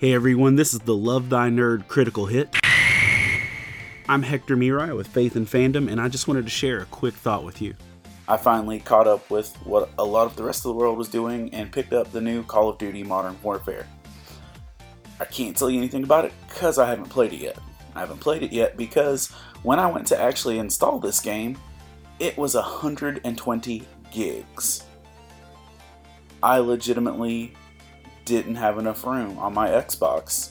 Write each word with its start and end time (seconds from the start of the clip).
Hey 0.00 0.14
everyone, 0.14 0.56
this 0.56 0.72
is 0.72 0.80
the 0.80 0.96
Love 0.96 1.28
Thy 1.28 1.50
Nerd 1.50 1.86
Critical 1.86 2.24
Hit. 2.24 2.56
I'm 4.08 4.22
Hector 4.22 4.56
Miray 4.56 4.96
with 4.96 5.08
Faith 5.08 5.36
and 5.36 5.46
Fandom, 5.46 5.92
and 5.92 6.00
I 6.00 6.08
just 6.08 6.26
wanted 6.26 6.46
to 6.46 6.50
share 6.50 6.78
a 6.78 6.86
quick 6.86 7.12
thought 7.12 7.44
with 7.44 7.60
you. 7.60 7.74
I 8.26 8.38
finally 8.38 8.80
caught 8.80 9.06
up 9.06 9.28
with 9.28 9.54
what 9.56 9.90
a 9.98 10.02
lot 10.02 10.24
of 10.24 10.36
the 10.36 10.42
rest 10.42 10.60
of 10.60 10.70
the 10.70 10.72
world 10.72 10.96
was 10.96 11.10
doing 11.10 11.52
and 11.52 11.70
picked 11.70 11.92
up 11.92 12.10
the 12.12 12.20
new 12.22 12.42
Call 12.44 12.70
of 12.70 12.78
Duty 12.78 13.02
Modern 13.02 13.36
Warfare. 13.42 13.86
I 15.20 15.26
can't 15.26 15.54
tell 15.54 15.68
you 15.68 15.76
anything 15.76 16.04
about 16.04 16.24
it 16.24 16.32
because 16.48 16.78
I 16.78 16.88
haven't 16.88 17.10
played 17.10 17.34
it 17.34 17.40
yet. 17.42 17.58
I 17.94 18.00
haven't 18.00 18.20
played 18.20 18.42
it 18.42 18.52
yet 18.52 18.78
because 18.78 19.30
when 19.64 19.78
I 19.78 19.90
went 19.90 20.06
to 20.06 20.18
actually 20.18 20.60
install 20.60 20.98
this 20.98 21.20
game, 21.20 21.58
it 22.18 22.38
was 22.38 22.54
120 22.54 23.82
gigs. 24.10 24.82
I 26.42 26.56
legitimately 26.56 27.54
didn't 28.30 28.54
have 28.54 28.78
enough 28.78 29.04
room 29.04 29.38
on 29.38 29.52
my 29.52 29.68
Xbox 29.68 30.50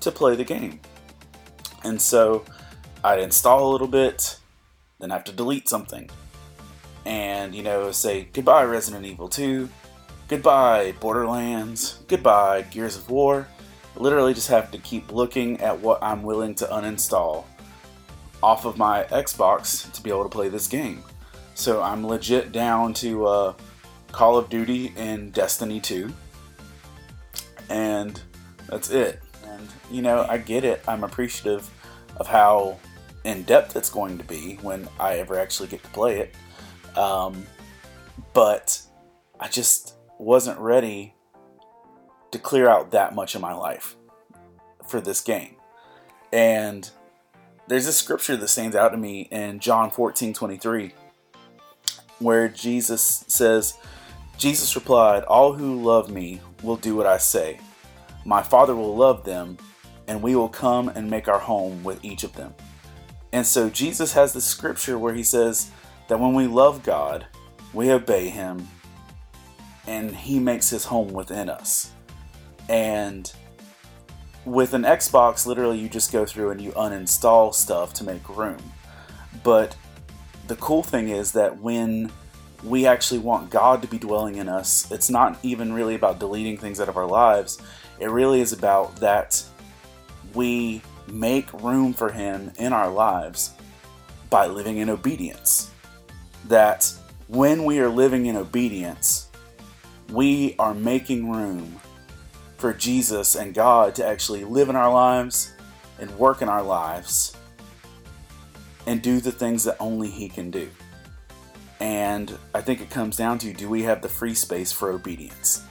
to 0.00 0.10
play 0.10 0.36
the 0.36 0.44
game. 0.44 0.80
And 1.82 2.00
so 2.00 2.44
I'd 3.02 3.20
install 3.20 3.70
a 3.70 3.72
little 3.72 3.88
bit, 3.88 4.38
then 5.00 5.10
have 5.10 5.24
to 5.24 5.32
delete 5.32 5.68
something. 5.68 6.10
And, 7.06 7.54
you 7.54 7.62
know, 7.62 7.90
say 7.90 8.28
goodbye 8.32 8.64
Resident 8.64 9.06
Evil 9.06 9.28
2, 9.28 9.68
goodbye 10.28 10.92
Borderlands, 11.00 12.00
goodbye 12.06 12.62
Gears 12.70 12.96
of 12.96 13.08
War. 13.08 13.48
Literally 13.96 14.34
just 14.34 14.48
have 14.48 14.70
to 14.72 14.78
keep 14.78 15.10
looking 15.10 15.60
at 15.60 15.80
what 15.80 16.02
I'm 16.02 16.22
willing 16.22 16.54
to 16.56 16.66
uninstall 16.66 17.44
off 18.42 18.66
of 18.66 18.76
my 18.76 19.04
Xbox 19.04 19.90
to 19.92 20.02
be 20.02 20.10
able 20.10 20.24
to 20.24 20.28
play 20.28 20.48
this 20.48 20.68
game. 20.68 21.02
So 21.54 21.80
I'm 21.82 22.06
legit 22.06 22.52
down 22.52 22.92
to 22.94 23.26
uh, 23.26 23.54
Call 24.12 24.36
of 24.36 24.50
Duty 24.50 24.92
and 24.96 25.32
Destiny 25.32 25.80
2 25.80 26.12
and 27.68 28.20
that's 28.68 28.90
it. 28.90 29.20
And 29.46 29.68
you 29.90 30.02
know, 30.02 30.26
I 30.28 30.38
get 30.38 30.64
it. 30.64 30.82
I'm 30.86 31.04
appreciative 31.04 31.70
of 32.16 32.26
how 32.26 32.78
in 33.24 33.42
depth 33.42 33.76
it's 33.76 33.90
going 33.90 34.18
to 34.18 34.24
be 34.24 34.56
when 34.62 34.88
I 35.00 35.18
ever 35.18 35.38
actually 35.38 35.68
get 35.68 35.82
to 35.82 35.88
play 35.90 36.18
it. 36.18 36.98
Um, 36.98 37.46
but 38.32 38.80
I 39.40 39.48
just 39.48 39.94
wasn't 40.18 40.58
ready 40.58 41.14
to 42.30 42.38
clear 42.38 42.68
out 42.68 42.90
that 42.92 43.14
much 43.14 43.34
of 43.34 43.40
my 43.40 43.54
life 43.54 43.96
for 44.86 45.00
this 45.00 45.20
game. 45.20 45.56
And 46.32 46.88
there's 47.68 47.86
a 47.86 47.92
scripture 47.92 48.36
that 48.36 48.48
stands 48.48 48.76
out 48.76 48.90
to 48.90 48.96
me 48.96 49.22
in 49.30 49.58
John 49.60 49.90
14 49.90 50.34
23, 50.34 50.92
where 52.18 52.48
Jesus 52.48 53.24
says, 53.28 53.78
Jesus 54.38 54.74
replied, 54.74 55.22
All 55.24 55.52
who 55.52 55.82
love 55.82 56.10
me 56.10 56.40
will 56.62 56.76
do 56.76 56.96
what 56.96 57.06
I 57.06 57.18
say. 57.18 57.60
My 58.24 58.42
Father 58.42 58.74
will 58.74 58.96
love 58.96 59.24
them, 59.24 59.58
and 60.08 60.22
we 60.22 60.34
will 60.34 60.48
come 60.48 60.88
and 60.88 61.10
make 61.10 61.28
our 61.28 61.38
home 61.38 61.84
with 61.84 62.04
each 62.04 62.24
of 62.24 62.34
them. 62.34 62.54
And 63.32 63.46
so 63.46 63.68
Jesus 63.68 64.12
has 64.12 64.32
the 64.32 64.40
scripture 64.40 64.98
where 64.98 65.14
he 65.14 65.22
says 65.22 65.70
that 66.08 66.20
when 66.20 66.34
we 66.34 66.46
love 66.46 66.82
God, 66.82 67.26
we 67.72 67.90
obey 67.90 68.28
him, 68.28 68.68
and 69.86 70.14
he 70.14 70.38
makes 70.38 70.70
his 70.70 70.84
home 70.84 71.08
within 71.08 71.48
us. 71.48 71.92
And 72.68 73.30
with 74.44 74.74
an 74.74 74.82
Xbox, 74.82 75.46
literally, 75.46 75.78
you 75.78 75.88
just 75.88 76.12
go 76.12 76.24
through 76.24 76.50
and 76.50 76.60
you 76.60 76.72
uninstall 76.72 77.54
stuff 77.54 77.92
to 77.94 78.04
make 78.04 78.28
room. 78.28 78.62
But 79.42 79.76
the 80.46 80.56
cool 80.56 80.82
thing 80.82 81.08
is 81.08 81.32
that 81.32 81.60
when 81.60 82.12
we 82.64 82.86
actually 82.86 83.20
want 83.20 83.50
God 83.50 83.82
to 83.82 83.88
be 83.88 83.98
dwelling 83.98 84.36
in 84.36 84.48
us. 84.48 84.90
It's 84.90 85.10
not 85.10 85.38
even 85.42 85.72
really 85.72 85.94
about 85.94 86.18
deleting 86.18 86.56
things 86.56 86.80
out 86.80 86.88
of 86.88 86.96
our 86.96 87.06
lives. 87.06 87.60
It 88.00 88.10
really 88.10 88.40
is 88.40 88.52
about 88.52 88.96
that 88.96 89.42
we 90.32 90.82
make 91.06 91.52
room 91.52 91.92
for 91.92 92.10
Him 92.10 92.52
in 92.58 92.72
our 92.72 92.90
lives 92.90 93.52
by 94.30 94.46
living 94.46 94.78
in 94.78 94.88
obedience. 94.88 95.70
That 96.48 96.92
when 97.28 97.64
we 97.64 97.78
are 97.80 97.88
living 97.88 98.26
in 98.26 98.36
obedience, 98.36 99.28
we 100.10 100.54
are 100.58 100.74
making 100.74 101.30
room 101.30 101.80
for 102.56 102.72
Jesus 102.72 103.34
and 103.34 103.54
God 103.54 103.94
to 103.96 104.06
actually 104.06 104.44
live 104.44 104.68
in 104.68 104.76
our 104.76 104.92
lives 104.92 105.52
and 105.98 106.10
work 106.18 106.40
in 106.40 106.48
our 106.48 106.62
lives 106.62 107.36
and 108.86 109.02
do 109.02 109.20
the 109.20 109.32
things 109.32 109.64
that 109.64 109.76
only 109.80 110.08
He 110.08 110.28
can 110.28 110.50
do. 110.50 110.70
And 111.80 112.38
I 112.54 112.60
think 112.60 112.80
it 112.80 112.90
comes 112.90 113.16
down 113.16 113.38
to 113.40 113.52
do 113.52 113.68
we 113.68 113.82
have 113.82 114.02
the 114.02 114.08
free 114.08 114.34
space 114.34 114.72
for 114.72 114.90
obedience? 114.90 115.62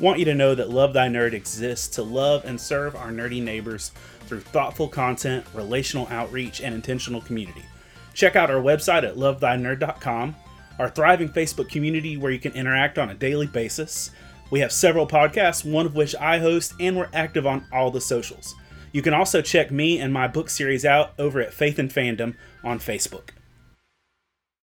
Want 0.00 0.18
you 0.18 0.24
to 0.24 0.34
know 0.34 0.54
that 0.54 0.70
Love 0.70 0.94
Thy 0.94 1.08
Nerd 1.08 1.34
exists 1.34 1.86
to 1.96 2.02
love 2.02 2.46
and 2.46 2.58
serve 2.58 2.96
our 2.96 3.10
nerdy 3.10 3.42
neighbors 3.42 3.92
through 4.26 4.40
thoughtful 4.40 4.88
content, 4.88 5.44
relational 5.52 6.08
outreach, 6.08 6.62
and 6.62 6.74
intentional 6.74 7.20
community. 7.20 7.64
Check 8.14 8.34
out 8.34 8.50
our 8.50 8.62
website 8.62 9.02
at 9.02 9.16
lovethynerd.com, 9.16 10.36
our 10.78 10.88
thriving 10.88 11.28
Facebook 11.28 11.68
community 11.68 12.16
where 12.16 12.32
you 12.32 12.38
can 12.38 12.52
interact 12.52 12.98
on 12.98 13.10
a 13.10 13.14
daily 13.14 13.46
basis. 13.46 14.10
We 14.50 14.60
have 14.60 14.72
several 14.72 15.06
podcasts, 15.06 15.70
one 15.70 15.84
of 15.84 15.94
which 15.94 16.16
I 16.16 16.38
host, 16.38 16.72
and 16.80 16.96
we're 16.96 17.10
active 17.12 17.46
on 17.46 17.66
all 17.72 17.90
the 17.90 18.00
socials. 18.00 18.54
You 18.92 19.02
can 19.02 19.14
also 19.14 19.42
check 19.42 19.70
me 19.70 20.00
and 20.00 20.12
my 20.12 20.26
book 20.26 20.48
series 20.48 20.84
out 20.84 21.12
over 21.18 21.40
at 21.40 21.52
Faith 21.52 21.78
and 21.78 21.90
Fandom 21.90 22.34
on 22.64 22.78
Facebook. 22.78 23.30